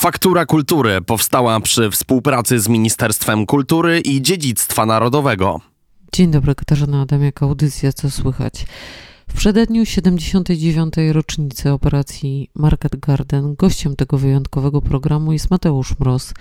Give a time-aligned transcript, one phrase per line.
[0.00, 5.60] Faktura Kultury powstała przy współpracy z Ministerstwem Kultury i Dziedzictwa Narodowego.
[6.12, 8.66] Dzień dobry, Katarzyna Adamiak, audycja Co Słychać.
[9.28, 10.94] W przededniu 79.
[11.12, 16.34] rocznicy operacji Market Garden gościem tego wyjątkowego programu jest Mateusz Mroz,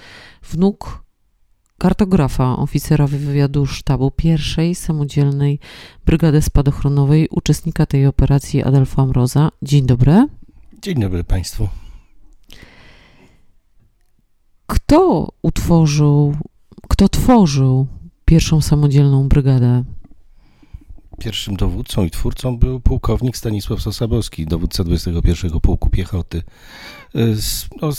[0.43, 1.03] wnuk
[1.77, 5.59] kartografa, oficera wywiadu sztabu pierwszej samodzielnej
[6.05, 9.51] Brygady Spadochronowej, uczestnika tej operacji Adelfa Mroza.
[9.61, 10.27] Dzień dobry.
[10.81, 11.88] Dzień dobry Państwu.
[14.69, 16.35] Kto utworzył,
[16.89, 17.87] kto tworzył
[18.25, 19.83] pierwszą samodzielną brygadę?
[21.19, 26.43] Pierwszym dowódcą i twórcą był pułkownik Stanisław Sosabowski, dowódca 21 Pułku Piechoty.
[27.81, 27.89] No,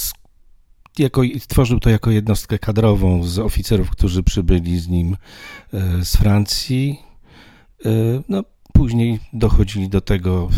[0.98, 5.16] jako, tworzył to jako jednostkę kadrową z oficerów, którzy przybyli z nim
[5.73, 7.00] e, z Francji.
[7.84, 7.91] E,
[8.28, 8.42] no,
[8.80, 10.48] później dochodzili do tego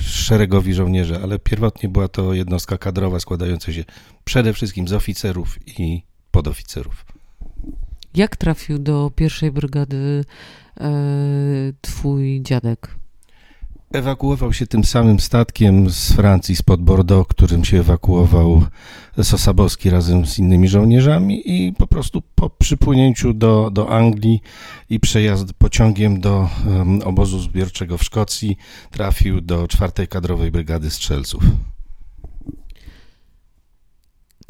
[0.00, 3.84] szeregowi żołnierze, ale pierwotnie była to jednostka kadrowa składająca się
[4.24, 7.06] przede wszystkim z oficerów i podoficerów.
[8.14, 10.24] Jak trafił do pierwszej brygady
[10.80, 10.92] e,
[11.80, 12.94] twój dziadek?
[13.92, 18.62] Ewakuował się tym samym statkiem z Francji, spod Bordeaux, którym się ewakuował
[19.22, 24.40] Sosabowski razem z innymi żołnierzami i po prostu po przypłynięciu do, do Anglii
[24.90, 28.56] i przejazd pociągiem do um, obozu zbiorczego w Szkocji
[28.90, 31.42] trafił do czwartej kadrowej brygady strzelców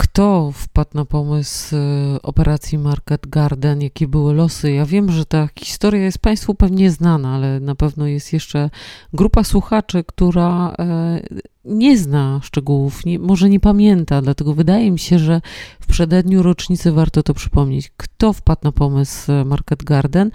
[0.03, 4.73] kto wpadł na pomysł e, operacji Market Garden, jakie były losy.
[4.73, 8.71] Ja wiem, że ta historia jest Państwu pewnie znana, ale na pewno jest jeszcze
[9.13, 11.21] grupa słuchaczy, która e,
[11.65, 15.41] nie zna szczegółów, nie, może nie pamięta, dlatego wydaje mi się, że
[15.81, 17.93] w przededniu rocznicy warto to przypomnieć.
[17.97, 20.31] Kto wpadł na pomysł e, Market Garden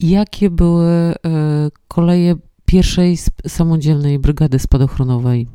[0.00, 1.14] jakie były
[1.88, 5.46] koleje pierwszej samodzielnej brygady spadochronowej?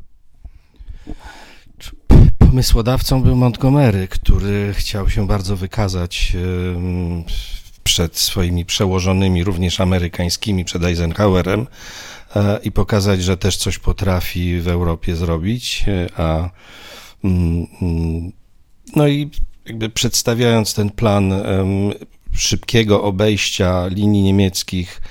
[2.55, 6.33] Pomysłodawcą był Montgomery, który chciał się bardzo wykazać
[7.83, 11.67] przed swoimi przełożonymi, również amerykańskimi, przed Eisenhowerem
[12.35, 16.49] e, i pokazać, że też coś potrafi w Europie zrobić, e, a
[17.23, 18.31] mm, mm,
[18.95, 19.29] no i
[19.65, 21.33] jakby przedstawiając ten plan
[22.33, 25.01] szybkiego obejścia linii niemieckich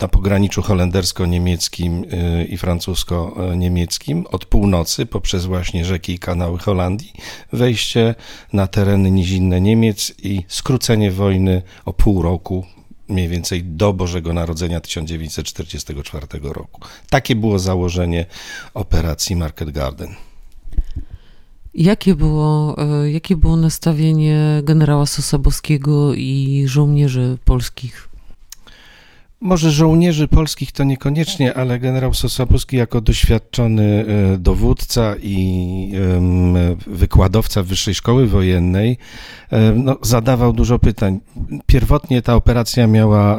[0.00, 7.12] na pograniczu holendersko-niemieckim y, i francusko-niemieckim od północy poprzez właśnie rzeki i kanały Holandii,
[7.52, 8.14] wejście
[8.52, 12.66] na tereny nizinne Niemiec i skrócenie wojny o pół roku,
[13.08, 16.80] mniej więcej do Bożego Narodzenia 1944 roku.
[17.10, 18.26] Takie było założenie
[18.74, 20.14] operacji Market Garden.
[21.74, 28.11] Jakie było, e, jakie było nastawienie generała Sosabowskiego i żołnierzy polskich?
[29.42, 34.04] Może żołnierzy polskich to niekoniecznie, ale generał Sosabowski jako doświadczony
[34.34, 35.92] e, dowódca i
[36.86, 38.98] wykładowca Wyższej Szkoły Wojennej
[39.74, 41.20] no, zadawał dużo pytań.
[41.66, 43.38] Pierwotnie ta operacja miała,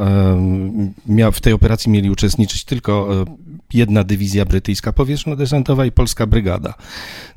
[1.06, 3.26] miała, w tej operacji mieli uczestniczyć tylko e,
[3.74, 6.74] jedna dywizja brytyjska powietrzno-desantowa i polska brygada.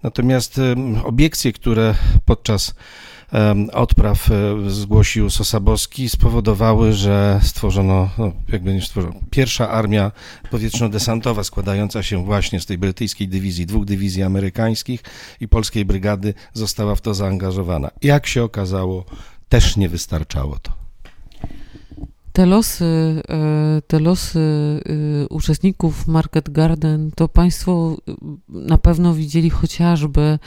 [0.03, 0.60] Natomiast
[1.05, 1.94] obiekcje, które
[2.25, 2.75] podczas
[3.72, 4.34] odpraw e,
[4.70, 10.12] zgłosił Sosabowski, spowodowały, że stworzono, no, jakby nie stworzono, pierwsza armia
[10.50, 15.03] powietrzno-desantowa składająca się właśnie z tej brytyjskiej dywizji, dwóch dywizji amerykańskich
[15.41, 17.91] i polskiej brygady została w to zaangażowana.
[18.03, 19.04] Jak się okazało,
[19.48, 20.86] też nie wystarczało to.
[22.37, 22.85] Te losy,
[23.29, 28.13] e, te losy e, uczestników Market Garden to Państwo e,
[28.49, 30.39] na pewno widzieli chociażby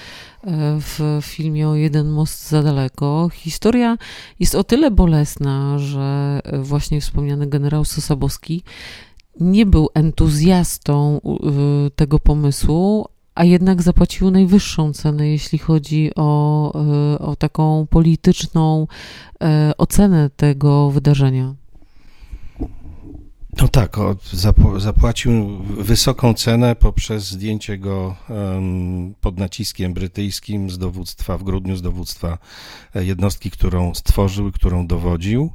[0.79, 3.29] w filmie o Jeden Most za daleko.
[3.33, 3.97] Historia
[4.39, 8.63] jest o tyle bolesna, że właśnie wspomniany generał Sosabowski
[9.39, 11.21] nie był entuzjastą
[11.95, 16.71] tego pomysłu, a jednak zapłacił najwyższą cenę, jeśli chodzi o,
[17.19, 18.87] o taką polityczną
[19.77, 21.58] ocenę tego wydarzenia.
[23.61, 23.97] No tak,
[24.77, 28.15] zapłacił wysoką cenę poprzez zdjęcie go
[29.21, 32.37] pod naciskiem brytyjskim z dowództwa, w grudniu z dowództwa
[32.95, 35.51] e, jednostki, którą stworzył, którą dowodził.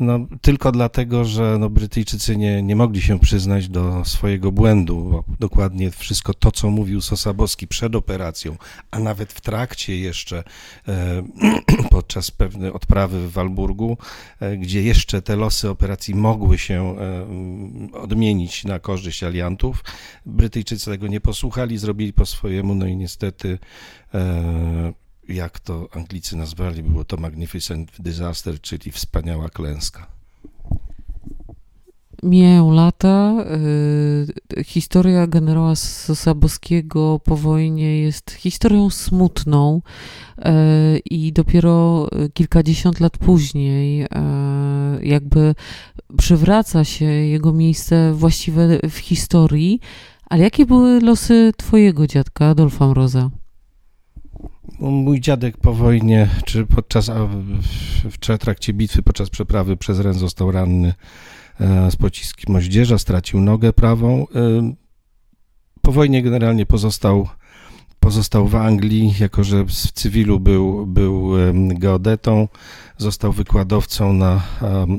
[0.00, 5.24] No, tylko dlatego, że no, Brytyjczycy nie, nie mogli się przyznać do swojego błędu.
[5.40, 8.56] Dokładnie wszystko to, co mówił Sosabowski przed operacją,
[8.90, 10.44] a nawet w trakcie jeszcze
[10.88, 11.22] e,
[11.90, 13.98] podczas pewnej odprawy w Walburgu,
[14.40, 16.96] e, gdzie jeszcze te losy operacji mogły się
[17.92, 19.84] e, odmienić na korzyść aliantów.
[20.26, 23.58] Brytyjczycy tego nie posłuchali, zrobili po swojemu, no i niestety
[24.14, 30.14] e, jak to Anglicy nazwali, było to magnificent disaster, czyli wspaniała klęska.
[32.22, 33.44] Mijają lata.
[34.58, 39.82] Y, historia generała Sosabowskiego po wojnie jest historią smutną
[40.38, 40.42] y,
[41.10, 44.08] i dopiero kilkadziesiąt lat później y,
[45.02, 45.54] jakby
[46.18, 49.80] przywraca się jego miejsce właściwe w historii.
[50.30, 53.30] Ale jakie były losy twojego dziadka, Adolfa Mroza?
[54.90, 57.10] Mój dziadek po wojnie, czy podczas,
[58.10, 60.94] w, trakcie bitwy, podczas przeprawy przez Ren został ranny
[61.60, 64.26] e, z pociskiem moździerza, stracił nogę prawą.
[64.34, 64.74] E,
[65.82, 67.28] po wojnie generalnie pozostał,
[68.00, 72.48] pozostał w Anglii, jako że w cywilu był, był geodetą,
[72.98, 74.42] został wykładowcą na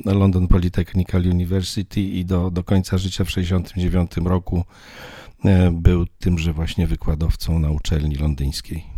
[0.06, 4.64] London Polytechnical University i do, do końca życia w 1969 roku
[5.46, 8.95] e, był tymże właśnie wykładowcą na uczelni londyńskiej.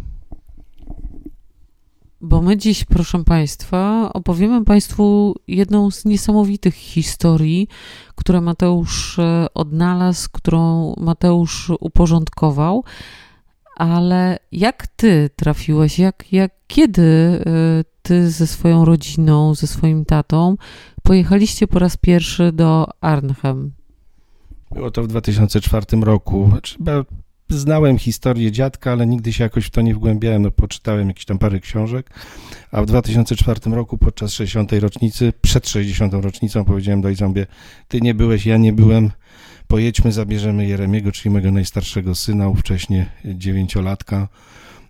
[2.22, 7.68] Bo my dziś, proszę Państwa, opowiemy Państwu jedną z niesamowitych historii,
[8.16, 12.84] które Mateusz e, odnalazł, którą Mateusz uporządkował.
[13.76, 20.56] Ale jak Ty trafiłeś, jak, jak kiedy e, Ty ze swoją rodziną, ze swoim tatą
[21.04, 23.72] pojechaliście po raz pierwszy do Arnhem?
[24.72, 26.48] Było to w 2004 roku.
[26.50, 26.78] Znaczy,
[27.50, 30.42] znałem historię dziadka, ale nigdy się jakoś w to nie wgłębiałem.
[30.42, 32.10] No, poczytałem jakieś tam parę książek,
[32.72, 34.72] a w 2004 roku podczas 60.
[34.74, 36.14] rocznicy, przed 60.
[36.14, 37.30] rocznicą powiedziałem do ojca,
[37.88, 39.12] ty nie byłeś, ja nie byłem,
[39.68, 44.28] pojedźmy, zabierzemy Jeremiego, czyli mojego najstarszego syna, ówcześnie dziewięciolatka,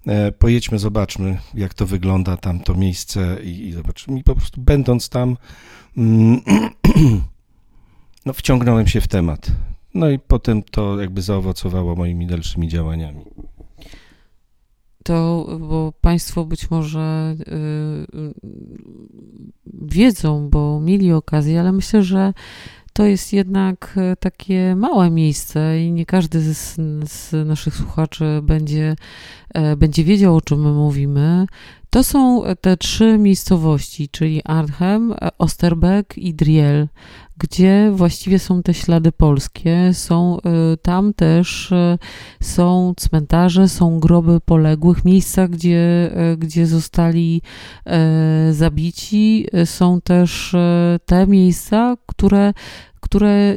[0.07, 4.19] e, pojedźmy, zobaczmy, jak to wygląda tam to miejsce i, i zobaczymy.
[4.19, 5.37] I po prostu będąc tam,
[5.97, 6.41] mm,
[8.25, 9.51] no, wciągnąłem się w temat.
[9.97, 13.25] No i potem to jakby zaowocowało moimi dalszymi działaniami.
[15.03, 17.35] To, bo Państwo być może
[18.13, 18.33] yy,
[19.73, 22.33] wiedzą, bo mieli okazję, ale myślę, że
[22.97, 26.75] to jest jednak e, takie małe miejsce i nie każdy z,
[27.11, 28.95] z naszych słuchaczy będzie,
[29.53, 31.45] e, będzie wiedział, o czym my mówimy.
[31.89, 36.87] To są te trzy miejscowości, czyli Arnhem, Osterbeck i Driel,
[37.37, 39.93] gdzie właściwie są te ślady polskie.
[39.93, 41.73] Są y, tam też
[42.41, 47.41] są cmentarze, są groby poległych, miejsca, gdzie, gdzie zostali
[48.51, 49.47] zabici.
[49.65, 50.55] Są też
[51.05, 52.53] te miejsca, które
[53.07, 53.55] które,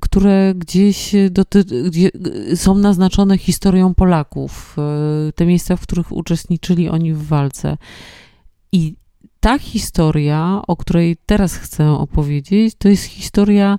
[0.00, 2.10] które gdzieś doty- gdzie
[2.54, 7.76] są naznaczone historią Polaków, e, te miejsca, w których uczestniczyli oni w walce.
[8.72, 8.96] I
[9.40, 13.78] ta historia, o której teraz chcę opowiedzieć, to jest historia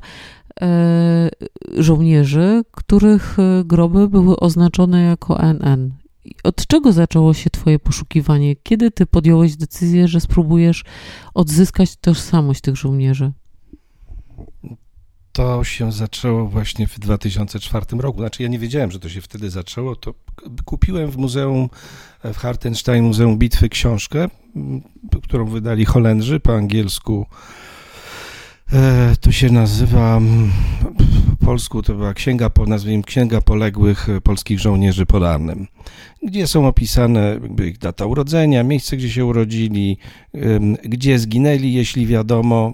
[0.61, 1.29] e,
[1.77, 5.93] żołnierzy, których e, groby były oznaczone jako NN.
[6.43, 8.55] Od czego zaczęło się Twoje poszukiwanie?
[8.55, 10.83] Kiedy Ty podjąłeś decyzję, że spróbujesz
[11.33, 13.31] odzyskać tożsamość tych żołnierzy?
[15.31, 18.19] To się zaczęło właśnie w 2004 roku.
[18.19, 19.95] Znaczy ja nie wiedziałem, że to się wtedy zaczęło.
[19.95, 20.13] To
[20.65, 21.69] kupiłem w muzeum
[22.23, 24.27] w Hartenstein Muzeum Bitwy książkę,
[25.23, 27.25] którą wydali Holendrzy po angielsku.
[28.73, 30.21] E, to się nazywa
[31.39, 35.67] po polsku to była księga, nazwijmy Księga Poległych Polskich Żołnierzy pod Arnem,
[36.23, 39.97] gdzie są opisane ich data urodzenia, miejsce, gdzie się urodzili,
[40.83, 42.73] gdzie zginęli, jeśli wiadomo,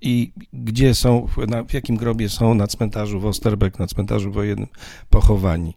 [0.00, 4.68] i gdzie są, na, w jakim grobie są na cmentarzu w Osterbeck, na cmentarzu wojennym
[5.10, 5.74] pochowani.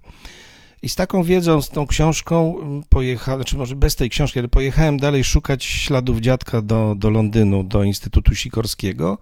[0.81, 4.48] I z taką wiedzą, z tą książką mm, pojechałem, znaczy może bez tej książki, ale
[4.48, 9.18] pojechałem dalej szukać śladów dziadka do, do Londynu, do Instytutu Sikorskiego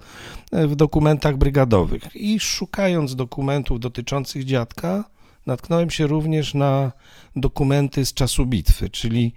[0.51, 2.16] e, w dokumentach brygadowych.
[2.16, 5.04] I szukając dokumentów dotyczących dziadka,
[5.46, 6.92] natknąłem się również na
[7.36, 9.34] dokumenty z czasu bitwy, czyli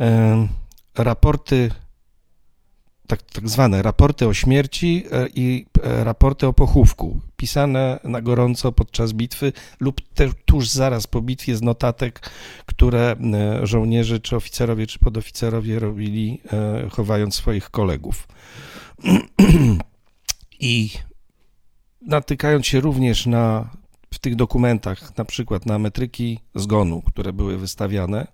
[0.00, 0.48] e,
[0.98, 1.70] raporty
[3.06, 8.72] tak, tak zwane raporty o śmierci e, i e, raporty o pochówku, pisane na gorąco
[8.72, 12.30] podczas bitwy lub też tuż zaraz po bitwie z notatek,
[12.66, 16.40] które e, żołnierze, czy oficerowie, czy podoficerowie robili,
[16.90, 18.28] chowając swoich kolegów.
[20.60, 20.90] I
[22.02, 23.70] natykając się również na
[24.14, 28.26] w tych dokumentach, na przykład na metryki zgonu, które były wystawiane,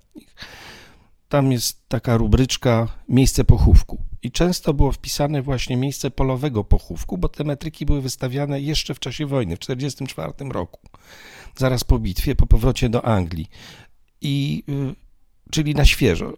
[1.28, 4.09] tam jest taka rubryczka miejsce pochówku.
[4.22, 9.00] I często było wpisane właśnie miejsce polowego pochówku, bo te metryki były wystawiane jeszcze w
[9.00, 10.80] czasie wojny, w 1944 roku,
[11.56, 13.48] zaraz po bitwie, po powrocie do Anglii.
[14.20, 14.94] I, y,
[15.50, 16.32] czyli na świeżo.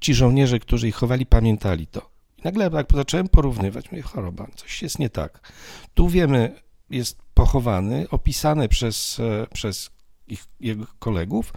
[0.00, 2.10] Ci żołnierze, którzy ich chowali, pamiętali to.
[2.38, 5.52] I nagle jak zacząłem porównywać, mówię, choroba, coś jest nie tak.
[5.94, 9.90] Tu wiemy, jest pochowany, opisane przez, e, przez
[10.26, 11.52] ich, jego kolegów,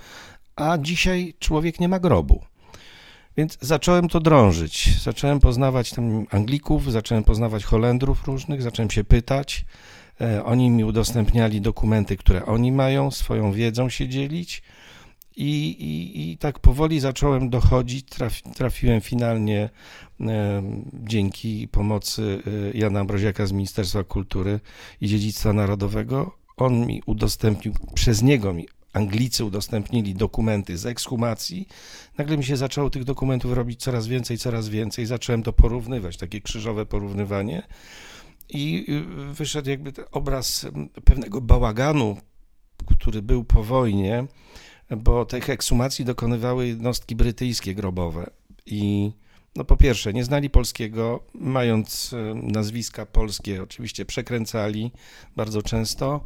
[0.56, 2.44] a dzisiaj człowiek nie ma grobu.
[3.38, 5.02] Więc zacząłem to drążyć.
[5.04, 9.66] Zacząłem poznawać tam Anglików, zacząłem poznawać Holendrów różnych, zacząłem się pytać.
[10.22, 14.64] E, oni mi udostępniali dokumenty, które oni mają, swoją wiedzą się dzielić.
[15.36, 18.06] I, i, I tak powoli zacząłem dochodzić.
[18.06, 19.70] Trafi, trafiłem finalnie
[20.22, 20.64] e,
[20.94, 24.60] dzięki pomocy e, Jana Ambroziaka z Ministerstwa Kultury
[25.02, 26.38] i Dziedzictwa Narodowego.
[26.58, 28.68] On mi udostępnił, przez niego mi
[28.98, 31.68] Anglicy udostępnili dokumenty z ekshumacji.
[32.18, 35.06] Nagle mi się zaczęło tych dokumentów robić coraz więcej, coraz więcej.
[35.06, 37.68] Zacząłem to porównywać, takie krzyżowe porównywanie.
[38.50, 38.86] I
[39.30, 40.68] y, wyszedł jakby obraz
[41.06, 42.18] pewnego bałaganu,
[42.86, 44.26] który był po wojnie,
[44.98, 48.30] bo tych ekshumacji dokonywały jednostki brytyjskie grobowe.
[48.66, 49.12] I
[49.56, 54.92] no po pierwsze, nie znali polskiego, mając e, nazwiska polskie, oczywiście przekręcali
[55.36, 56.22] bardzo często.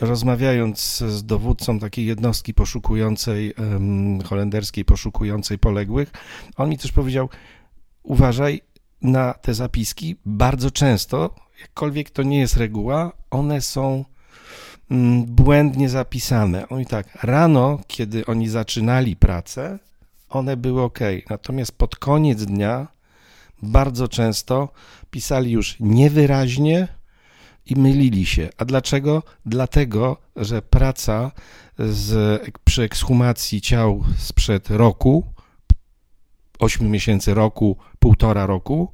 [0.00, 3.54] Rozmawiając z dowódcą takiej jednostki poszukującej,
[4.24, 6.10] holenderskiej, poszukującej poległych,
[6.56, 7.28] on mi też powiedział:
[8.02, 8.60] Uważaj
[9.02, 14.04] na te zapiski, bardzo często, jakkolwiek to nie jest reguła, one są
[14.90, 16.68] mm, błędnie zapisane.
[16.68, 19.78] Oni tak, rano, kiedy oni zaczynali pracę,
[20.28, 20.98] one były ok.
[21.30, 22.88] Natomiast pod koniec dnia
[23.62, 24.68] bardzo często
[25.10, 26.88] pisali już niewyraźnie
[27.66, 28.48] i mylili się.
[28.56, 29.22] A dlaczego?
[29.46, 31.32] Dlatego, że praca
[31.78, 35.24] z, przy ekshumacji ciał sprzed roku,
[36.58, 38.92] 8 miesięcy roku, półtora roku,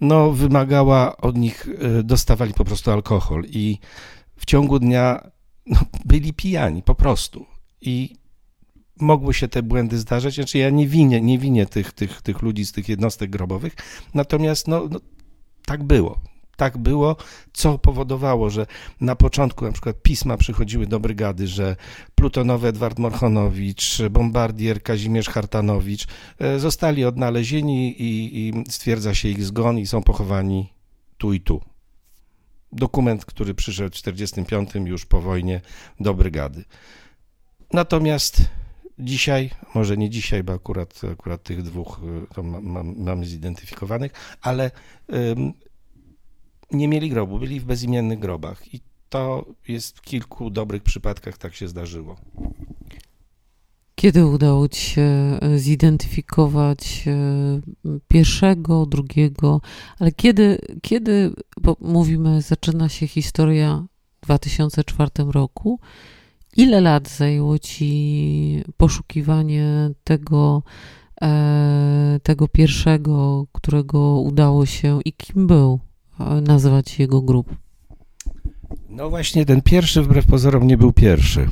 [0.00, 3.78] no wymagała od nich, e, dostawali po prostu alkohol i
[4.36, 5.30] w ciągu dnia
[5.66, 7.46] no, byli pijani po prostu.
[7.80, 8.16] I
[9.00, 10.34] mogły się te błędy zdarzać.
[10.34, 13.76] Znaczy ja nie winię, nie winię tych, tych, tych ludzi z tych jednostek grobowych,
[14.14, 15.00] natomiast no, no
[15.66, 16.20] tak było.
[16.56, 17.16] Tak było,
[17.52, 18.66] co powodowało, że
[19.00, 21.76] na początku na przykład pisma przychodziły do brygady, że
[22.14, 26.06] plutonowy Edward Morchonowicz, bombardier Kazimierz Hartanowicz
[26.38, 30.72] e, zostali odnalezieni i, i stwierdza się ich zgon i są pochowani
[31.18, 31.60] tu i tu.
[32.72, 35.60] Dokument, który przyszedł w 1945 już po wojnie
[36.00, 36.64] do brygady.
[37.72, 38.42] Natomiast
[39.00, 42.00] Dzisiaj, może nie dzisiaj, bo akurat, akurat tych dwóch
[42.38, 44.70] y, mam, mamy zidentyfikowanych, ale
[46.72, 51.54] nie mieli grobu, byli w bezimiennych grobach i to jest w kilku dobrych przypadkach tak
[51.54, 52.16] się zdarzyło.
[53.94, 59.60] Kiedy udało Ci się e, zidentyfikować e, pierwszego, drugiego,
[59.98, 63.84] ale kiedy, kiedy bo mówimy, zaczyna się historia
[64.22, 65.80] w 2004 roku,
[66.56, 70.62] Ile lat zajęło ci poszukiwanie tego,
[71.22, 75.80] e, tego pierwszego, którego udało się i kim był
[76.20, 77.54] e, nazwać jego grup?
[78.88, 81.48] No właśnie, ten pierwszy wbrew pozorom nie był pierwszy.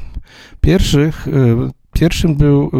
[0.60, 2.70] Pierwszych, e, pierwszym był,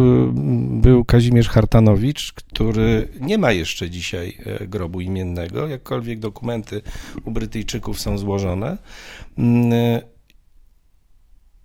[0.81, 6.81] był Kazimierz Hartanowicz, który nie ma jeszcze dzisiaj grobu imiennego, jakkolwiek dokumenty
[7.25, 8.77] u Brytyjczyków są złożone.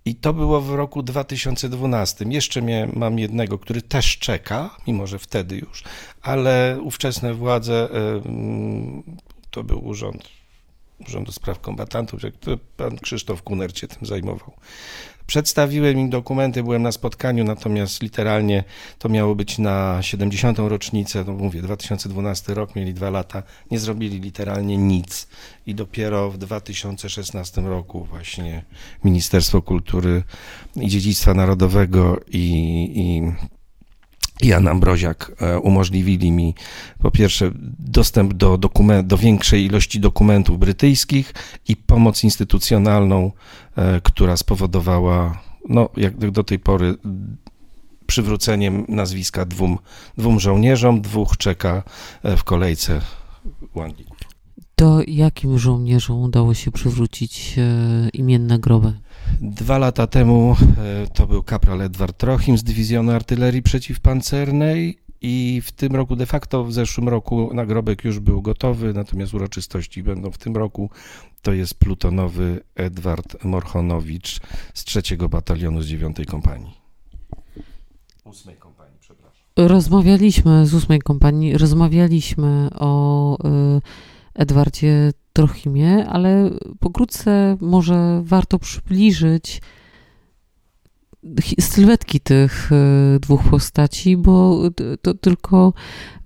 [0.05, 2.25] I to było w roku 2012.
[2.29, 5.83] Jeszcze mnie, mam jednego, który też czeka, mimo że wtedy już,
[6.21, 7.89] ale ówczesne władze,
[9.51, 10.29] to był urząd,
[10.99, 12.19] Urząd do Spraw Kombatantów,
[12.77, 14.51] pan Krzysztof Kuner się tym zajmował.
[15.27, 18.63] Przedstawiłem im dokumenty, byłem na spotkaniu, natomiast literalnie
[18.99, 20.59] to miało być na 70.
[20.59, 25.27] rocznicę, no mówię, 2012 rok, mieli dwa lata, nie zrobili literalnie nic.
[25.65, 28.63] I dopiero w 2016 roku właśnie
[29.03, 30.23] Ministerstwo Kultury
[30.75, 32.41] i Dziedzictwa Narodowego i,
[32.95, 33.21] i
[34.41, 36.55] Jan Ambroziak e, umożliwili mi
[36.99, 38.57] po pierwsze dostęp do,
[39.03, 41.33] do większej ilości dokumentów brytyjskich
[41.67, 43.31] i pomoc instytucjonalną,
[43.75, 46.95] e, która spowodowała, no, jak do tej pory,
[48.05, 49.77] przywróceniem nazwiska dwóm,
[50.17, 51.83] dwóm żołnierzom, dwóch czeka
[52.23, 53.01] e, w kolejce
[53.73, 54.17] u Anglików.
[54.75, 57.55] To jakim żołnierzom udało się przywrócić
[58.13, 58.93] imienne groby?
[59.41, 65.71] Dwa lata temu e, to był kapral Edward Trochim z Dywizjonu Artylerii Przeciwpancernej i w
[65.71, 70.37] tym roku, de facto w zeszłym roku nagrobek już był gotowy, natomiast uroczystości będą w
[70.37, 70.89] tym roku.
[71.41, 74.39] To jest plutonowy Edward Morchonowicz
[74.73, 76.73] z trzeciego batalionu z dziewiątej kompanii.
[78.25, 79.41] Ósmej kompanii, przepraszam.
[79.57, 83.37] Rozmawialiśmy z ósmej kompanii, rozmawialiśmy o
[83.77, 83.81] y,
[84.33, 86.49] Edwardzie Trochimie, ale
[86.79, 89.61] pokrótce może warto przybliżyć
[91.59, 94.61] sylwetki tych e, dwóch postaci, bo
[95.01, 95.73] to tylko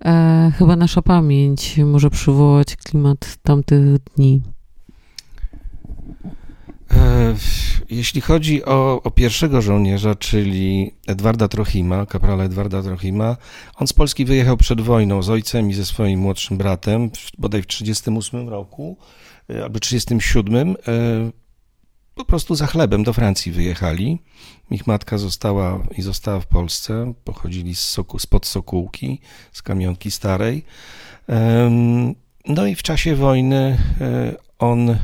[0.04, 4.42] e, chyba nasza pamięć może przywołać klimat tamtych dni.
[7.90, 13.36] E, jeśli chodzi o, o, pierwszego żołnierza, czyli Edwarda Trochima, kaprala Edwarda Trochima,
[13.74, 17.66] on z Polski wyjechał przed wojną z ojcem i ze swoim młodszym bratem, bodaj w
[17.66, 18.96] 1938 roku
[19.50, 20.70] e, albo 1937.
[20.70, 21.40] E,
[22.14, 24.18] po prostu za chlebem do Francji wyjechali.
[24.70, 27.12] Ich matka została i została w Polsce.
[27.24, 29.20] Pochodzili z soku, spod Sokółki,
[29.52, 30.64] z kamionki starej.
[32.46, 33.78] No i w czasie wojny
[34.58, 34.96] on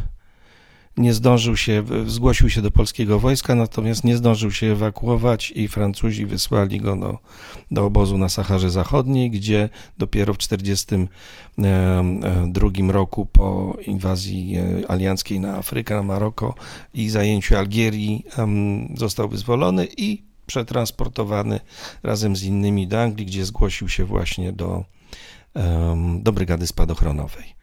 [0.97, 6.27] nie zdążył się, zgłosił się do polskiego wojska, natomiast nie zdążył się ewakuować i Francuzi
[6.27, 7.19] wysłali go do,
[7.71, 15.57] do obozu na Saharze Zachodniej, gdzie dopiero w 1942 roku po inwazji e, alianckiej na
[15.57, 16.55] Afrykę, na Maroko
[16.95, 18.25] i zajęciu Algierii
[18.95, 21.61] został wyzwolony i przetransportowany
[22.03, 24.85] razem z innymi do Anglii, gdzie zgłosił się właśnie do,
[26.21, 27.57] do brygady spadochronowej.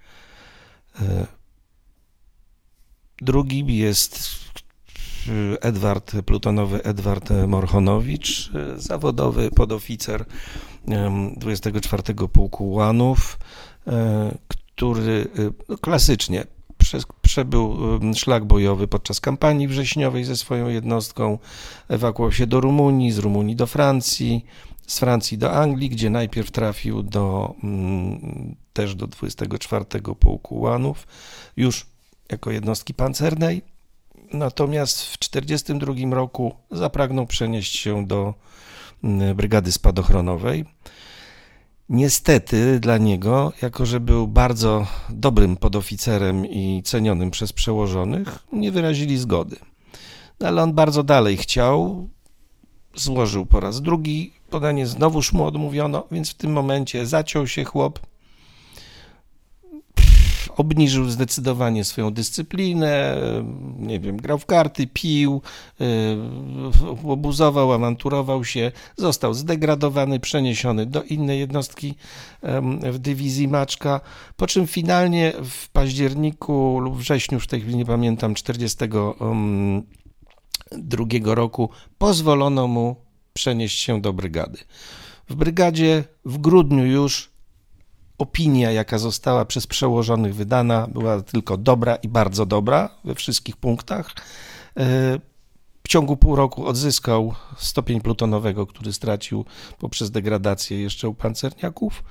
[3.21, 4.29] E, Drugim jest
[5.27, 10.25] e, Edward Plutonowy, Edward Morchonowicz, e, zawodowy podoficer
[11.37, 13.39] 24 Pułku Łanów,
[13.87, 15.27] e, który
[15.69, 16.45] no, klasycznie
[17.21, 17.77] przebył
[18.15, 21.39] szlak bojowy podczas kampanii wrześniowej ze swoją jednostką,
[21.89, 24.45] ewakuował się do Rumunii, z Rumunii do Francji,
[24.87, 31.07] z Francji do Anglii, gdzie najpierw trafił do, mm, też do 24 Pułku Łanów,
[31.57, 31.85] już
[32.33, 33.61] jako jednostki pancernej.
[34.33, 38.33] Natomiast w 1942 roku zapragnął przenieść się do
[39.03, 40.65] mm, brygady spadochronowej.
[41.89, 49.17] Niestety dla niego, jako że był bardzo dobrym podoficerem i cenionym przez przełożonych, nie wyrazili
[49.17, 49.55] zgody.
[50.39, 52.07] No, ale on bardzo dalej chciał,
[52.95, 57.99] złożył po raz drugi podanie, znowuż mu odmówiono, więc w tym momencie zaciął się chłop,
[60.55, 63.17] obniżył zdecydowanie swoją dyscyplinę,
[63.77, 65.41] nie wiem, grał w karty, pił,
[65.81, 65.85] y,
[67.07, 71.95] obuzował, awanturował się, został zdegradowany, przeniesiony do innej jednostki
[72.91, 74.01] w dywizji Maczka,
[74.37, 81.69] po czym finalnie w październiku lub wrześniu, już w tej chwili nie pamiętam, 42 roku
[81.97, 82.95] pozwolono mu
[83.33, 84.59] przenieść się do brygady.
[85.29, 87.32] W brygadzie w grudniu już
[88.23, 94.15] opinia, jaka została przez przełożonych wydana, była tylko dobra i bardzo dobra we wszystkich punktach.
[94.77, 95.19] E,
[95.83, 99.45] w ciągu pół roku odzyskał stopień plutonowego, który stracił
[99.79, 102.03] poprzez degradację jeszcze u pancerniaków.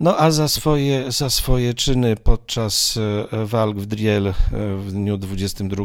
[0.00, 2.98] No a za swoje, za swoje czyny podczas
[3.32, 4.34] e, walk w Driel e,
[4.76, 5.84] w dniu 22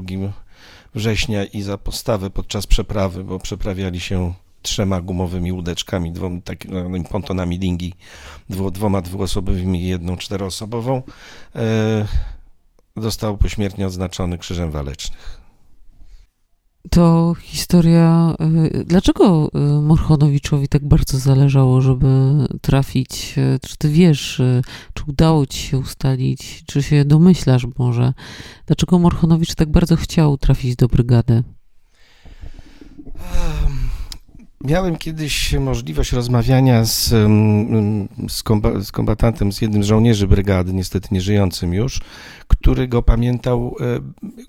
[0.95, 7.59] września i za postawę podczas przeprawy, bo przeprawiali się trzema gumowymi łódeczkami, dwoma takimi pontonami
[7.59, 7.93] dingi,
[8.49, 11.01] dwu, dwoma dwuosobowymi i jedną czteroosobową,
[11.55, 12.07] e,
[12.97, 15.43] został pośmiertnie odznaczony Krzyżem Walecznych.
[16.89, 18.35] To historia.
[18.39, 22.07] E, dlaczego e, Morchonowiczowi tak bardzo zależało, żeby
[22.61, 23.35] trafić?
[23.61, 24.41] Czy ty wiesz,
[24.93, 28.13] czy udało ci się ustalić, czy się domyślasz może,
[28.65, 31.43] dlaczego Morchonowicz tak bardzo chciał trafić do brygady?
[34.63, 37.09] Miałem kiedyś możliwość rozmawiania z,
[38.29, 38.43] z,
[38.83, 42.01] z kombatantem, z jednym z żołnierzy brygady, niestety nieżyjącym już,
[42.47, 43.99] który go pamiętał, e,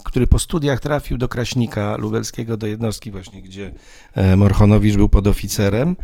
[0.04, 3.72] który po studiach trafił do Kraśnika Lubelskiego, do jednostki właśnie, gdzie
[4.14, 5.96] e, Morchonowicz był podoficerem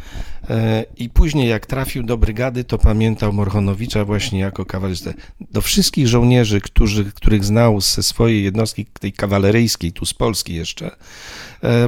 [0.51, 5.15] e, i później jak trafił do brygady, to pamiętał Morchonowicza właśnie jako kawalerystę.
[5.51, 10.91] Do wszystkich żołnierzy, którzy, których znał ze swojej jednostki, tej kawaleryjskiej, tu z Polski jeszcze,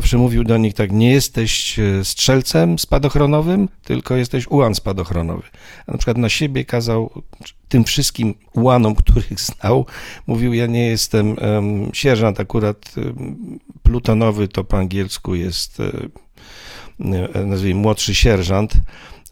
[0.01, 5.43] przemówił do nich tak, nie jesteś strzelcem spadochronowym, tylko jesteś ułan spadochronowy.
[5.87, 7.23] A na przykład na siebie kazał
[7.69, 9.87] tym wszystkim ułanom, których znał,
[10.27, 17.81] mówił, ja nie jestem um, sierżant, akurat um, plutonowy to po angielsku jest, um, nazwijmy,
[17.81, 18.73] młodszy sierżant.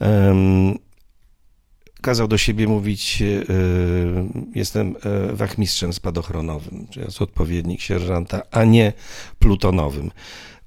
[0.01, 0.79] Um,
[2.01, 3.23] kazał do siebie mówić,
[4.55, 4.95] jestem
[5.33, 8.93] wachmistrzem spadochronowym, czyli jest odpowiednik sierżanta, a nie
[9.39, 10.11] plutonowym.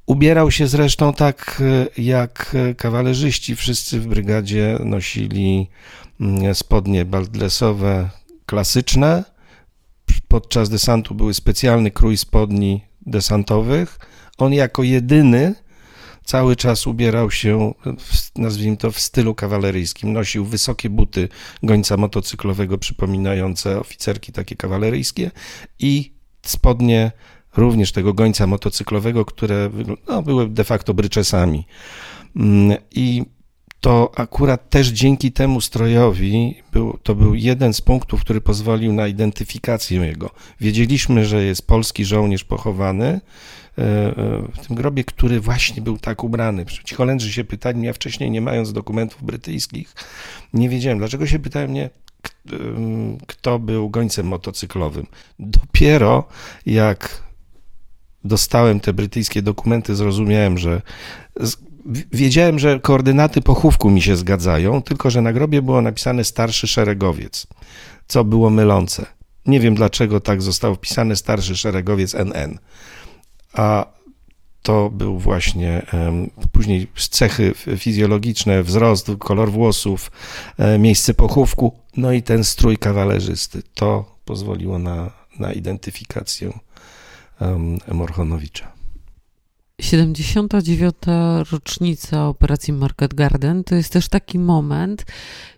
[0.05, 1.63] Ubierał się zresztą tak
[1.97, 3.55] jak kawalerzyści.
[3.55, 5.67] Wszyscy w brygadzie nosili
[6.21, 8.09] mm, spodnie baldlesowe
[8.45, 9.23] klasyczne.
[10.27, 13.99] Podczas desantu były specjalny krój spodni desantowych.
[14.37, 15.55] On jako jedyny
[16.23, 17.73] cały czas ubierał się,
[18.35, 20.13] nazwijmy to, w stylu kawaleryjskim.
[20.13, 21.29] Nosił wysokie buty
[21.63, 25.31] gońca motocyklowego, przypominające oficerki takie kawaleryjskie
[25.79, 26.13] i
[26.45, 27.11] spodnie
[27.57, 29.69] również tego gońca motocyklowego, które
[30.07, 31.65] no, były de facto bryczesami.
[32.35, 33.23] Mm, I
[33.79, 39.07] to akurat też dzięki temu strojowi był, to był jeden z punktów, który pozwolił na
[39.07, 40.29] identyfikację jego.
[40.61, 43.21] Wiedzieliśmy, że jest polski żołnierz pochowany
[43.77, 46.65] w tym grobie, który właśnie był tak ubrany.
[46.83, 49.93] Ci Holendrzy się pytali, ja wcześniej nie mając dokumentów brytyjskich,
[50.53, 51.89] nie wiedziałem, dlaczego się pytałem mnie,
[53.27, 55.07] kto był gońcem motocyklowym.
[55.39, 56.27] Dopiero
[56.65, 57.23] jak
[58.23, 60.81] dostałem te brytyjskie dokumenty, zrozumiałem, że
[62.11, 67.47] wiedziałem, że koordynaty pochówku mi się zgadzają, tylko że na grobie było napisane starszy szeregowiec,
[68.07, 69.05] co było mylące.
[69.45, 72.59] Nie wiem dlaczego tak został wpisany starszy szeregowiec NN.
[73.53, 73.93] A
[74.61, 75.85] to był właśnie
[76.51, 80.11] później cechy fizjologiczne, wzrost, kolor włosów,
[80.57, 83.63] e, miejsce pochówku, no i ten strój kawalerzysty.
[83.73, 86.59] To pozwoliło na, na identyfikację
[87.91, 88.73] Morchonowicza.
[89.81, 90.95] 79.
[91.51, 95.05] rocznica operacji Market Garden to jest też taki moment,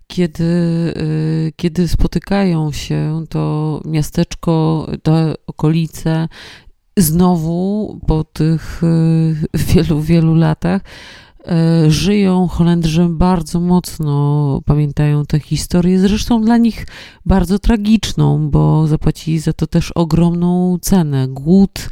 [0.07, 0.43] kiedy,
[0.97, 6.27] y, kiedy spotykają się to miasteczko, te okolice,
[6.97, 9.35] znowu po tych y,
[9.73, 10.81] wielu, wielu latach
[11.47, 16.87] E, żyją, Holendrzy bardzo mocno pamiętają tę historię, zresztą dla nich
[17.25, 21.27] bardzo tragiczną, bo zapłacili za to też ogromną cenę.
[21.27, 21.89] Głód,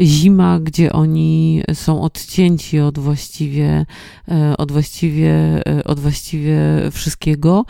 [0.00, 3.86] zima, gdzie oni są odcięci od właściwie,
[4.28, 6.58] e, od właściwie, od właściwie
[6.92, 7.64] wszystkiego.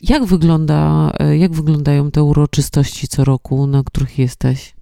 [0.00, 4.75] Jak, wygląda, jak wyglądają te uroczystości co roku, na których jesteś?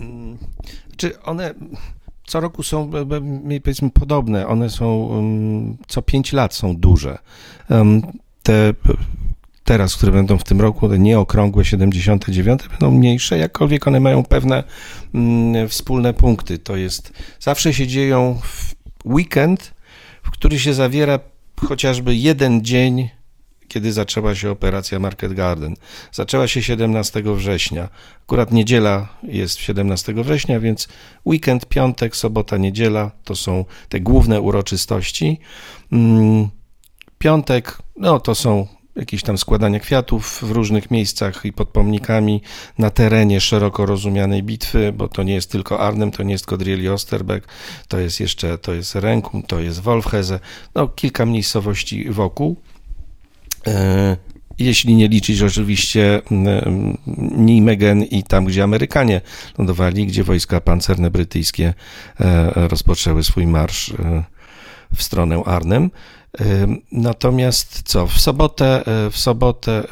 [0.00, 0.38] Mm,
[0.96, 1.54] czy one
[2.26, 2.90] co roku są
[3.62, 4.46] powiedzmy podobne.
[4.46, 7.18] One są um, co pięć lat są duże.
[8.42, 8.74] Te
[9.64, 14.64] teraz, które będą w tym roku, te nieokrągłe 79 będą mniejsze, jakkolwiek one mają pewne
[15.14, 16.58] um, wspólne punkty.
[16.58, 19.74] To jest, zawsze się dzieją w weekend,
[20.22, 21.18] w który się zawiera
[21.56, 23.08] chociażby jeden dzień
[23.70, 25.76] kiedy zaczęła się operacja Market Garden.
[26.12, 27.88] Zaczęła się 17 września.
[28.26, 30.88] Akurat niedziela jest 17 września, więc
[31.26, 35.40] weekend, piątek, sobota, niedziela to są te główne uroczystości.
[35.92, 36.48] Mm,
[37.18, 42.42] piątek, no to są jakieś tam składania kwiatów w różnych miejscach i pod pomnikami
[42.78, 46.82] na terenie szeroko rozumianej bitwy, bo to nie jest tylko Arnhem, to nie jest Kodriel
[46.82, 47.48] i Osterbeck,
[47.88, 50.40] to jest jeszcze, to jest Renkum, to jest Wolfheze,
[50.74, 52.56] no kilka miejscowości wokół.
[53.66, 54.16] E,
[54.58, 56.22] jeśli nie liczyć oczywiście
[57.36, 59.20] Nijmegen i tam, gdzie Amerykanie
[59.58, 61.74] lądowali, gdzie wojska pancerne brytyjskie
[62.20, 64.24] e, rozpoczęły swój marsz e,
[64.94, 65.90] w stronę Arnhem.
[66.92, 69.84] Natomiast co, w sobotę, w sobotę,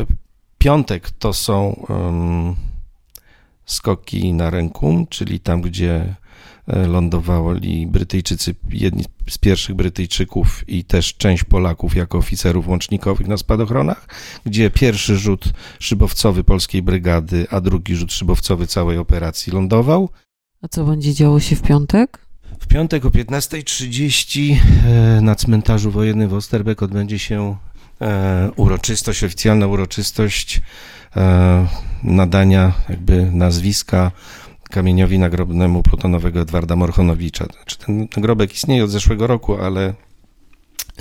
[0.59, 1.87] piątek to są
[3.66, 6.27] skoki na ręku, czyli tam, gdzie E,
[6.68, 14.09] lądowali Brytyjczycy, jedni z pierwszych Brytyjczyków i też część Polaków jako oficerów łącznikowych na spadochronach,
[14.46, 20.09] gdzie pierwszy rzut szybowcowy polskiej brygady, a drugi rzut szybowcowy całej operacji lądował.
[20.62, 22.18] A co będzie działo się w piątek?
[22.61, 27.57] W piątek o 15.30 e, na cmentarzu wojennym w Osterbeck odbędzie się
[28.00, 30.61] e, uroczystość, oficjalna uroczystość
[32.02, 34.11] nadania jakby nazwiska
[34.70, 37.44] kamieniowi nagrobnemu plutonowego Edwarda Morchonowicza.
[37.44, 39.94] Znaczy, ten nagrobek istnieje od zeszłego roku, ale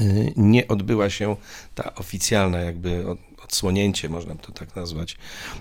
[0.02, 1.36] y, nie odbyła się
[1.76, 3.06] ta oficjalna jakby
[3.48, 5.18] odsłonięcie, można to tak nazwać,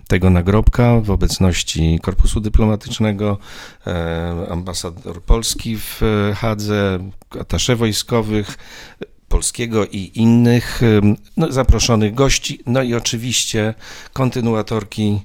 [0.09, 3.39] tego nagrobka w obecności Korpusu Dyplomatycznego,
[3.87, 6.99] e, ambasador Polski w e, Hadze,
[7.41, 8.59] atasze wojskowych,
[9.29, 11.01] polskiego i innych e,
[11.37, 13.75] no, zaproszonych gości, no i oczywiście
[14.13, 15.21] kontynuatorki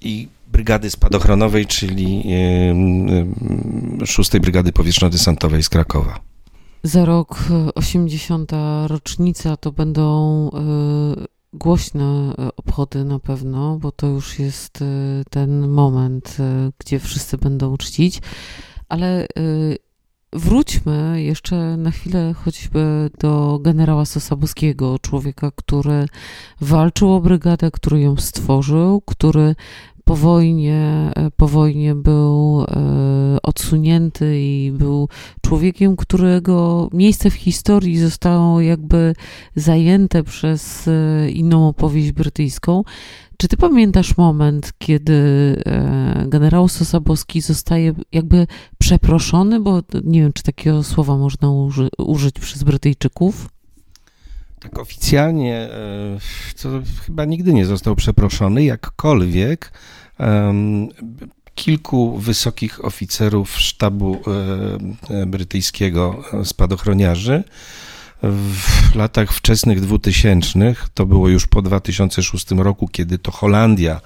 [0.00, 2.24] i Brygady Spadochronowej, czyli
[4.04, 6.20] 6 Brygady Powietrzno-Desantowej z Krakowa.
[6.82, 8.52] Za rok 80.
[8.86, 10.58] rocznica to będą e,
[11.52, 12.04] głośne
[12.38, 14.84] e, obchody na pewno, bo to już jest e,
[15.30, 16.36] ten moment,
[16.78, 18.20] gdzie wszyscy będą czcić,
[18.88, 19.26] ale
[20.32, 26.06] Wróćmy jeszcze na chwilę choćby do generała Sosabuskiego, człowieka, który
[26.60, 29.54] walczył o brygadę, który ją stworzył, który
[30.08, 32.66] po wojnie, e, po wojnie był e,
[33.42, 35.08] odsunięty i był
[35.42, 39.14] człowiekiem, którego miejsce w historii zostało jakby
[39.56, 42.84] zajęte przez e, inną opowieść brytyjską.
[43.36, 45.22] Czy ty pamiętasz moment, kiedy
[46.26, 48.46] generał Sosabowski zostaje jakby
[48.78, 53.48] przeproszony, bo nie wiem, czy takiego słowa można uży użyć przez Brytyjczyków?
[54.60, 56.18] Tak oficjalnie e,
[56.62, 56.68] to
[57.06, 59.72] chyba nigdy nie został przeproszony, jakkolwiek
[61.54, 64.20] kilku wysokich oficerów sztabu
[65.10, 67.44] e, e, brytyjskiego spadochroniarzy
[68.22, 74.00] w latach wczesnych 2000, to było już po 2006 roku, kiedy to Holandia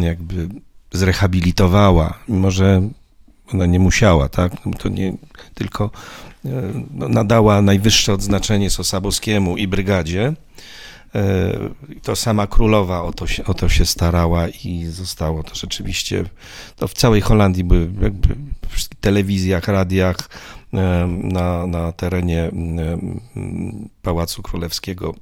[0.00, 0.48] jakby
[0.92, 2.88] zrehabilitowała, mimo że
[3.52, 4.52] ona nie musiała, tak?
[4.78, 5.16] To nie
[5.54, 5.90] tylko
[6.90, 10.34] nadała najwyższe odznaczenie Sosabowskiemu i brygadzie.
[11.14, 11.52] E,
[12.02, 16.24] to sama królowa o to, się, o to się starała i zostało to rzeczywiście.
[16.76, 18.36] To w całej Holandii były jakby
[18.68, 20.16] w telewizjach, radiach,
[20.74, 22.50] e, na, na terenie
[24.02, 25.14] Pałacu Królewskiego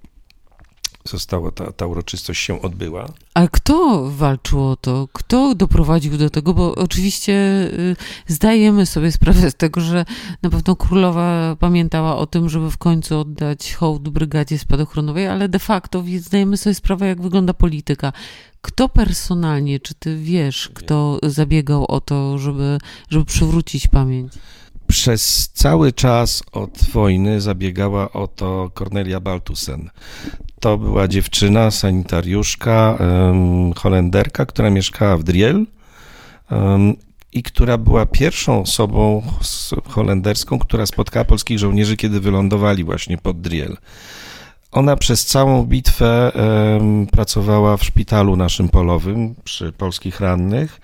[1.04, 3.08] została ta, ta uroczystość się odbyła.
[3.34, 5.08] Ale kto walczył o to?
[5.12, 6.54] Kto doprowadził do tego?
[6.54, 7.32] Bo oczywiście
[7.72, 10.04] y, zdajemy sobie sprawę z tego, że
[10.42, 15.58] na pewno królowa pamiętała o tym, żeby w końcu oddać hołd brygadzie spadochronowej, ale de
[15.58, 18.12] facto zdajemy sobie sprawę, jak wygląda polityka.
[18.60, 24.32] Kto personalnie, czy ty wiesz, kto zabiegał o to, żeby, żeby przywrócić pamięć?
[24.86, 29.90] Przez cały czas od wojny zabiegała o to Cornelia Baltusen.
[30.62, 32.98] To była dziewczyna, sanitariuszka,
[33.76, 35.66] holenderka, która mieszkała w Driel
[37.32, 39.22] i która była pierwszą osobą
[39.88, 43.76] holenderską, która spotkała polskich żołnierzy, kiedy wylądowali właśnie pod Driel.
[44.72, 46.32] Ona przez całą bitwę
[47.10, 50.80] pracowała w szpitalu naszym polowym przy polskich rannych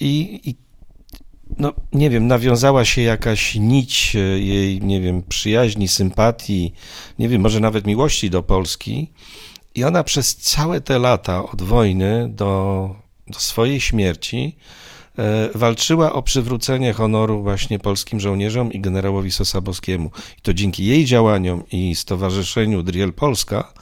[0.00, 0.54] i, i
[1.58, 6.72] no nie wiem, nawiązała się jakaś nić e, jej, nie wiem, przyjaźni, sympatii,
[7.18, 9.10] nie wiem, może nawet miłości do Polski.
[9.74, 12.94] I ona przez całe te lata od wojny do,
[13.26, 14.56] do swojej śmierci
[15.18, 20.10] e, walczyła o przywrócenie honoru właśnie polskim żołnierzom i generałowi Sosabowskiemu.
[20.38, 23.72] I to dzięki jej działaniom i Stowarzyszeniu Driel Polska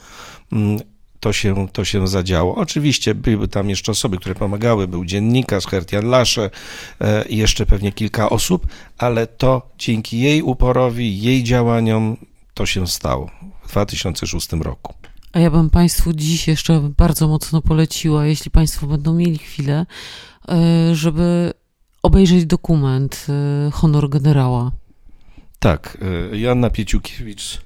[0.51, 0.79] mm,
[1.19, 2.55] to się, to się zadziało.
[2.55, 6.49] Oczywiście były tam jeszcze osoby, które pomagały, był dziennikarz Hertian Lasze
[7.01, 12.17] e, i jeszcze pewnie kilka osób, ale to dzięki jej uporowi, jej działaniom
[12.53, 13.29] to się stało
[13.63, 14.93] w 2006 roku.
[15.33, 19.85] A ja bym Państwu dziś jeszcze bardzo mocno poleciła, jeśli Państwo będą mieli chwilę,
[20.49, 21.53] e, żeby
[22.03, 24.71] obejrzeć dokument e, Honor Generała.
[25.59, 25.97] Tak,
[26.31, 27.61] Joanna Pieciukiewicz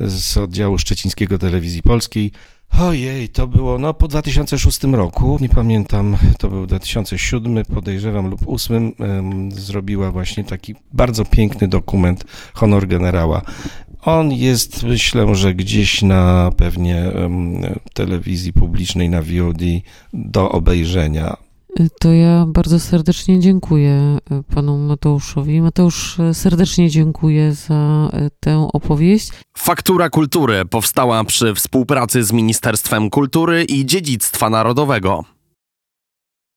[0.00, 2.32] z oddziału szczecińskiego Telewizji Polskiej
[2.80, 8.92] Ojej, to było no po 2006 roku, nie pamiętam, to był 2007, podejrzewam, lub 2008,
[9.50, 13.42] zrobiła właśnie taki bardzo piękny dokument Honor Generała.
[14.02, 17.04] On jest, myślę, że gdzieś na pewnie
[17.92, 19.62] telewizji publicznej, na VOD
[20.12, 21.36] do obejrzenia.
[22.00, 24.18] To ja bardzo serdecznie dziękuję e,
[24.54, 25.60] panu Mateuszowi.
[25.60, 29.30] Mateusz, e, serdecznie dziękuję za e, tę opowieść.
[29.56, 35.33] Faktura Kultury powstała przy współpracy z Ministerstwem Kultury i Dziedzictwa Narodowego.